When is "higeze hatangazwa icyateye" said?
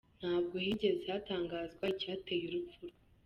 0.65-2.43